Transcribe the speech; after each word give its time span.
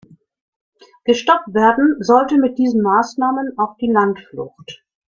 Gestoppt 1.05 1.53
werden 1.53 1.97
sollte 1.99 2.39
mit 2.39 2.57
diesen 2.57 2.81
Maßnahmen 2.81 3.59
auch 3.59 3.77
die 3.77 3.91
Landflucht. 3.91 4.83